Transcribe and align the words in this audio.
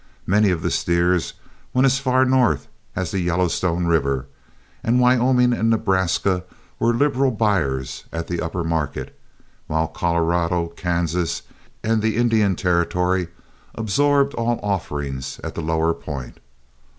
Many 0.25 0.49
of 0.49 0.63
the 0.63 0.71
steers 0.71 1.35
went 1.75 1.85
as 1.85 1.99
far 1.99 2.25
north 2.25 2.67
as 2.95 3.11
the 3.11 3.19
Yellowstone 3.19 3.85
River, 3.85 4.25
and 4.83 4.99
Wyoming 4.99 5.53
and 5.53 5.69
Nebraska 5.69 6.43
were 6.79 6.91
liberal 6.95 7.29
buyers 7.29 8.05
at 8.11 8.25
the 8.25 8.41
upper 8.41 8.63
market, 8.63 9.15
while 9.67 9.87
Colorado, 9.87 10.69
Kansas, 10.69 11.43
and 11.83 12.01
the 12.01 12.17
Indian 12.17 12.55
Territory 12.55 13.27
absorbed 13.75 14.33
all 14.33 14.59
offerings 14.63 15.39
at 15.43 15.53
the 15.53 15.61
lower 15.61 15.93
point. 15.93 16.39